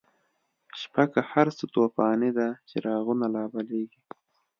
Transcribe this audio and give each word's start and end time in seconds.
شپه 0.79 1.03
که 1.13 1.21
هر 1.31 1.47
څه 1.57 1.65
توفانی 1.73 2.31
ده، 2.37 2.47
چراغونه 2.69 3.27
لا 3.33 3.43
بلیږی 3.53 4.01